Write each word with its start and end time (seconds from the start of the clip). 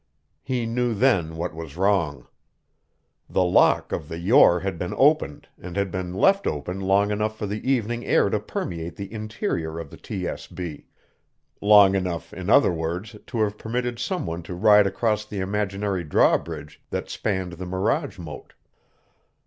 He 0.41 0.65
knew 0.65 0.95
then 0.95 1.35
what 1.35 1.53
was 1.53 1.77
wrong. 1.77 2.25
The 3.29 3.43
lock 3.43 3.91
of 3.91 4.07
the 4.09 4.17
Yore 4.17 4.61
had 4.61 4.79
been 4.79 4.95
opened 4.97 5.47
and 5.59 5.75
had 5.77 5.91
been 5.91 6.11
left 6.15 6.47
open 6.47 6.79
long 6.81 7.11
enough 7.11 7.37
for 7.37 7.45
the 7.45 7.63
evening 7.71 8.03
air 8.03 8.27
to 8.31 8.39
permeate 8.39 8.95
the 8.95 9.13
interior 9.13 9.77
of 9.77 9.91
the 9.91 9.97
TSB; 9.97 10.85
long 11.61 11.93
enough, 11.93 12.33
in 12.33 12.49
other 12.49 12.71
words, 12.73 13.15
to 13.27 13.41
have 13.41 13.59
permitted 13.59 13.99
someone 13.99 14.41
to 14.41 14.55
ride 14.55 14.87
across 14.87 15.23
the 15.23 15.37
imaginary 15.37 16.03
drawbridge 16.03 16.81
that 16.89 17.07
spanned 17.07 17.53
the 17.53 17.67
mirage 17.67 18.17
moat. 18.17 18.53